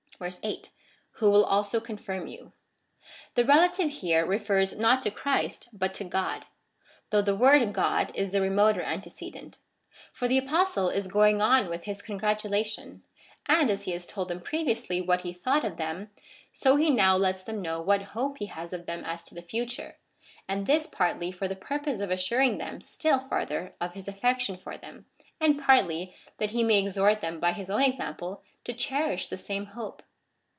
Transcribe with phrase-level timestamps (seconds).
[0.23, 0.69] 8.
[1.13, 2.51] Who will also confirm you.
[3.33, 6.45] The relative here refers not to Christ, but to God,
[7.09, 9.57] though the word God is the remoter antecedent.
[10.13, 12.99] For the Apostle is going on with his congratu lation,
[13.47, 16.11] and as he has told them previously what he thought of them,
[16.53, 19.41] so he now lets them know what hope he has of them as to the
[19.41, 19.97] future,
[20.47, 24.77] and this partly for the purpose of assuring them still farther of his affection for
[24.77, 25.07] them,
[25.39, 29.65] and partly that he may exhort them by his own example to cherish the same
[29.65, 30.03] hope.